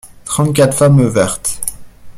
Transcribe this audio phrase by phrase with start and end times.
[0.25, 1.61] Trente-quatre femmes vertes.